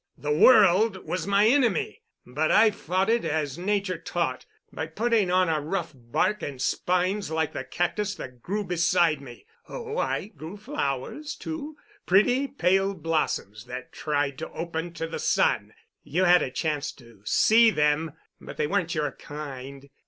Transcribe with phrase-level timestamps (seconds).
[0.17, 5.47] The world was my enemy, but I fought it as Nature taught, by putting on
[5.47, 9.45] a rough bark and spines like the cactus that grew beside me.
[9.69, 11.77] Oh, I grew flowers, too,
[12.07, 15.71] pretty pale blossoms that tried to open to the sun.
[16.01, 19.87] You had a chance to see them—but they weren't your kind.